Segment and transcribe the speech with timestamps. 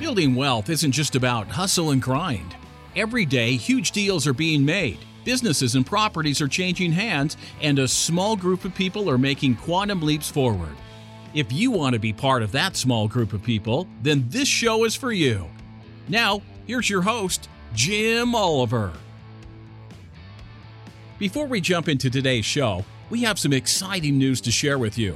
[0.00, 2.56] Building wealth isn't just about hustle and grind.
[2.96, 4.98] Every day, huge deals are being made.
[5.24, 10.02] Businesses and properties are changing hands, and a small group of people are making quantum
[10.02, 10.74] leaps forward.
[11.32, 14.82] If you want to be part of that small group of people, then this show
[14.82, 15.48] is for you.
[16.08, 18.92] Now, here's your host, Jim Oliver.
[21.20, 25.14] Before we jump into today's show, we have some exciting news to share with you.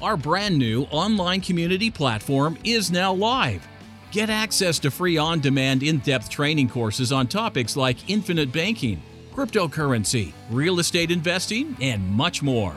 [0.00, 3.68] Our brand new online community platform is now live.
[4.14, 9.02] Get access to free on demand in depth training courses on topics like infinite banking,
[9.34, 12.76] cryptocurrency, real estate investing, and much more.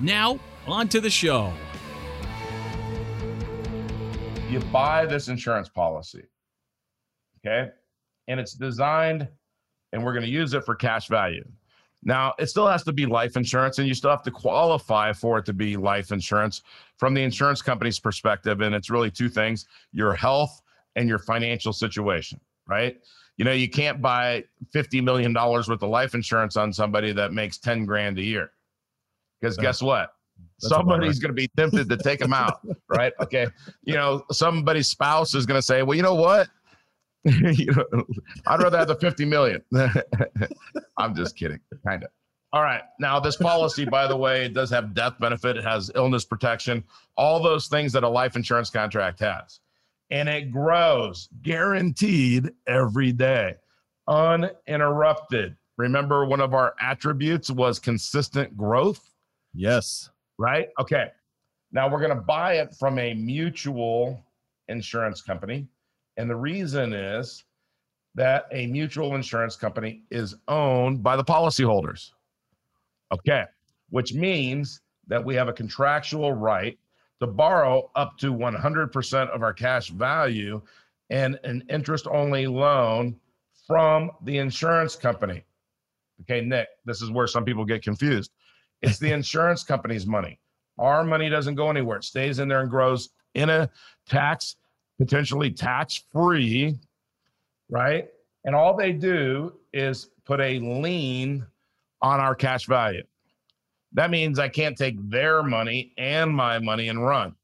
[0.00, 1.52] Now, on to the show.
[4.48, 6.22] You buy this insurance policy,
[7.44, 7.70] okay?
[8.28, 9.28] And it's designed,
[9.92, 11.44] and we're going to use it for cash value.
[12.04, 15.38] Now, it still has to be life insurance, and you still have to qualify for
[15.38, 16.62] it to be life insurance
[16.96, 18.60] from the insurance company's perspective.
[18.60, 20.62] And it's really two things your health
[20.96, 22.98] and your financial situation, right?
[23.36, 24.44] You know, you can't buy
[24.74, 28.50] $50 million worth of life insurance on somebody that makes 10 grand a year.
[29.40, 30.12] Because guess what?
[30.60, 33.12] That's Somebody's going to be tempted to take them out, right?
[33.20, 33.46] Okay.
[33.84, 36.48] You know, somebody's spouse is going to say, well, you know what?
[37.54, 38.04] you know,
[38.46, 39.62] I'd rather have the 50 million.
[40.98, 42.10] I'm just kidding, kind of.
[42.52, 42.82] All right.
[43.00, 46.84] Now, this policy, by the way, does have death benefit, it has illness protection,
[47.16, 49.60] all those things that a life insurance contract has.
[50.10, 53.54] And it grows guaranteed every day,
[54.06, 55.56] uninterrupted.
[55.78, 59.14] Remember, one of our attributes was consistent growth,
[59.54, 60.10] Yes.
[60.38, 60.68] right?
[60.78, 61.06] Okay.
[61.72, 64.22] Now we're going to buy it from a mutual
[64.68, 65.66] insurance company.
[66.16, 67.44] And the reason is
[68.14, 72.10] that a mutual insurance company is owned by the policyholders.
[73.12, 73.44] Okay.
[73.90, 76.78] Which means that we have a contractual right
[77.20, 80.60] to borrow up to 100% of our cash value
[81.10, 83.16] and an interest only loan
[83.66, 85.44] from the insurance company.
[86.22, 88.32] Okay, Nick, this is where some people get confused.
[88.80, 90.38] It's the insurance company's money.
[90.78, 91.98] Our money doesn't go anywhere.
[91.98, 93.70] It stays in there and grows in a
[94.08, 94.56] tax,
[95.02, 96.78] potentially tax free,
[97.68, 98.08] right?
[98.44, 101.44] And all they do is put a lien
[102.00, 103.02] on our cash value.
[103.94, 107.34] That means I can't take their money and my money and run.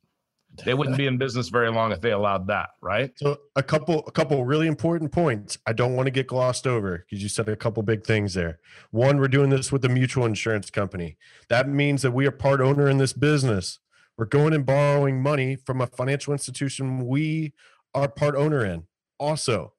[0.65, 3.13] They wouldn't be in business very long if they allowed that, right?
[3.17, 6.99] So a couple a couple really important points I don't want to get glossed over
[6.99, 8.59] because you said a couple big things there.
[8.91, 11.17] One, we're doing this with a mutual insurance company.
[11.49, 13.79] That means that we are part owner in this business.
[14.19, 17.53] We're going and borrowing money from a financial institution we
[17.95, 18.89] are part owner in.
[19.21, 19.75] Also,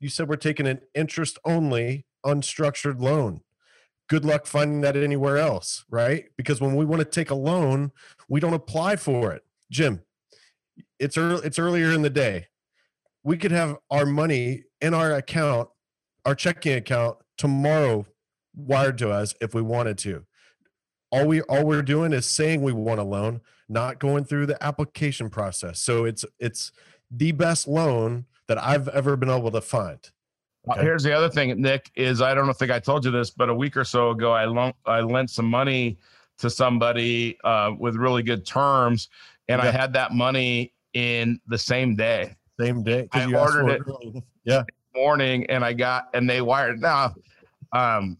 [0.00, 3.42] you said we're taking an interest only unstructured loan.
[4.08, 6.24] Good luck finding that anywhere else, right?
[6.38, 7.92] Because when we want to take a loan,
[8.26, 9.42] we don't apply for it.
[9.70, 10.00] Jim,
[10.98, 12.46] it's early, it's earlier in the day.
[13.22, 15.68] We could have our money in our account,
[16.24, 18.06] our checking account tomorrow
[18.54, 20.24] wired to us if we wanted to.
[21.14, 24.62] All we all we're doing is saying we want a loan, not going through the
[24.62, 25.78] application process.
[25.78, 26.72] So it's it's
[27.10, 29.98] the best loan that I've ever been able to find.
[30.68, 30.82] Uh, Okay.
[30.82, 33.50] Here's the other thing, Nick, is I don't know think I told you this, but
[33.50, 35.98] a week or so ago, I loaned I lent some money
[36.38, 39.08] to somebody uh, with really good terms,
[39.48, 43.08] and I had that money in the same day Same day.
[43.12, 44.22] I ordered for early.
[44.44, 44.62] Yeah.
[44.94, 47.14] morning, and I got and they wired now.
[47.72, 48.16] Um,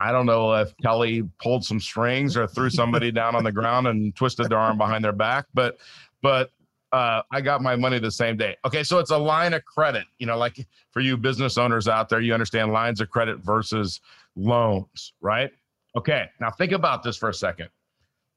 [0.00, 3.86] I don't know if Kelly pulled some strings or threw somebody down on the ground
[3.86, 5.78] and twisted their arm behind their back, but
[6.22, 6.50] but
[6.92, 8.56] uh, I got my money the same day.
[8.64, 10.06] Okay, so it's a line of credit.
[10.18, 14.00] You know, like for you business owners out there, you understand lines of credit versus
[14.34, 15.50] loans, right?
[15.96, 17.68] Okay, now think about this for a second.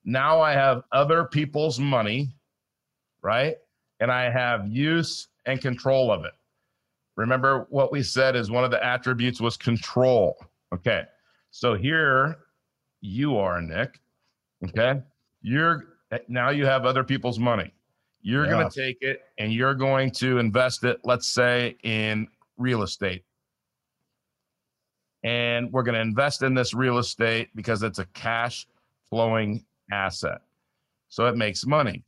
[0.05, 2.29] Now I have other people's money,
[3.21, 3.55] right?
[3.99, 6.33] And I have use and control of it.
[7.15, 10.35] Remember what we said is one of the attributes was control.
[10.73, 11.03] Okay.
[11.55, 12.39] So here
[13.01, 14.01] you are, Nick.
[14.65, 14.99] Okay.
[15.43, 15.85] You're
[16.27, 17.71] now you have other people's money.
[18.23, 18.51] You're Yeah.
[18.53, 22.27] going to take it and you're going to invest it, let's say, in
[22.57, 23.23] real estate.
[25.23, 28.65] And we're going to invest in this real estate because it's a cash
[29.07, 30.41] flowing asset.
[31.09, 32.03] So it makes money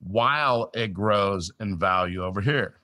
[0.00, 2.80] while it grows in value over here.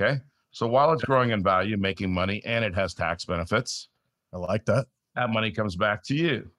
[0.00, 0.20] Okay.
[0.52, 3.88] So while it's growing in value, making money, and it has tax benefits,
[4.32, 4.86] I like that.
[5.16, 6.50] That money comes back to you.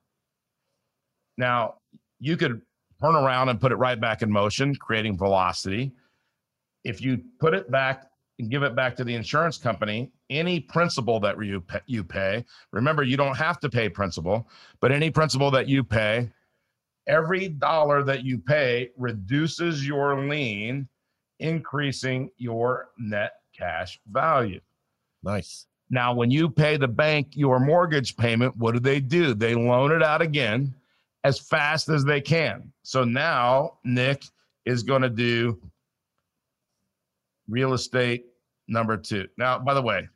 [1.37, 1.75] Now,
[2.19, 2.61] you could
[3.01, 5.91] turn around and put it right back in motion, creating velocity.
[6.83, 8.05] If you put it back
[8.39, 12.45] and give it back to the insurance company, any principal that you pay, you pay,
[12.71, 14.49] remember you don't have to pay principal,
[14.81, 16.29] but any principal that you pay,
[17.07, 20.87] every dollar that you pay reduces your lien,
[21.39, 24.61] increasing your net cash value.
[25.23, 25.67] Nice.
[25.89, 29.33] Now, when you pay the bank your mortgage payment, what do they do?
[29.33, 30.73] They loan it out again
[31.23, 32.71] as fast as they can.
[32.83, 34.23] So now Nick
[34.65, 35.59] is going to do
[37.47, 38.25] real estate
[38.67, 39.27] number two.
[39.37, 40.07] Now, by the way,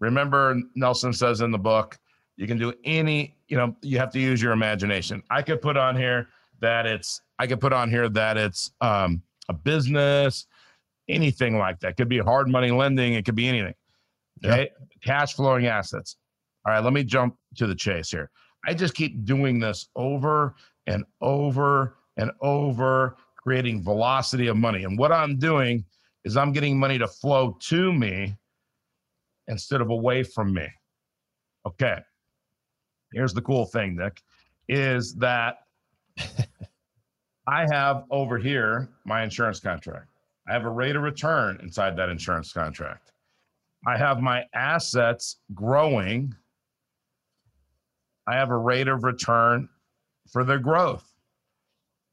[0.00, 1.98] remember Nelson says in the book,
[2.36, 5.22] you can do any, you know, you have to use your imagination.
[5.30, 6.28] I could put on here
[6.60, 10.46] that it's, I could put on here that it's um, a business,
[11.08, 11.96] anything like that.
[11.96, 13.14] Could be hard money lending.
[13.14, 13.74] It could be anything.
[14.44, 14.70] Okay.
[15.04, 16.16] Cash flowing assets.
[16.66, 16.82] All right.
[16.82, 18.30] Let me jump to the chase here.
[18.66, 20.54] I just keep doing this over
[20.86, 24.84] and over and over, creating velocity of money.
[24.84, 25.84] And what I'm doing
[26.24, 28.36] is I'm getting money to flow to me
[29.48, 30.66] instead of away from me.
[31.66, 31.98] Okay.
[33.12, 34.20] Here's the cool thing, Nick,
[34.68, 35.58] is that
[37.46, 40.08] I have over here my insurance contract.
[40.48, 43.12] I have a rate of return inside that insurance contract.
[43.86, 46.34] I have my assets growing.
[48.26, 49.68] I have a rate of return
[50.28, 51.14] for the growth.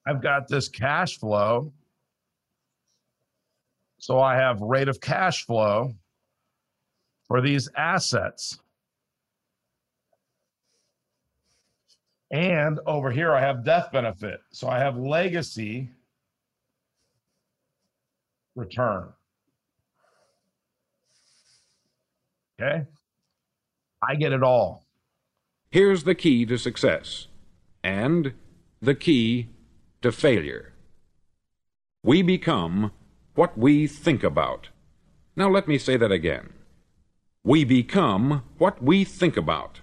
[0.05, 1.73] I've got this cash flow.
[3.99, 5.95] So I have rate of cash flow
[7.27, 8.59] for these assets.
[12.29, 14.41] And over here, I have death benefit.
[14.51, 15.89] So I have legacy
[18.55, 19.13] return.
[22.63, 22.86] Okay.
[24.01, 24.86] I get it all.
[25.71, 27.27] Here's the key to success
[27.83, 28.33] and
[28.81, 29.50] the key
[30.01, 30.74] to failure.
[32.04, 32.92] We become
[33.36, 34.69] what we think about.
[35.36, 36.54] Now let me say that again.
[37.44, 39.81] We become what we think about.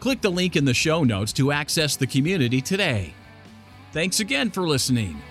[0.00, 3.14] Click the link in the show notes to access the community today.
[3.92, 5.22] Thanks again for listening.